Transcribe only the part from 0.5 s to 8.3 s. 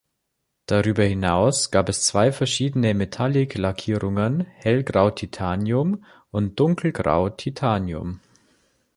Darüber hinaus gab es zwei verschiedene Metallic-Lackierungen: Hellgrau-Titanium und Dunkelgrau-Titanium.